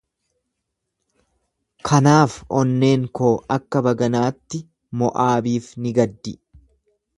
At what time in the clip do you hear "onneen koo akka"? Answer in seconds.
2.61-3.83